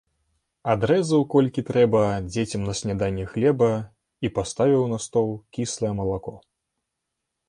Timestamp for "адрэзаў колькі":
0.73-1.63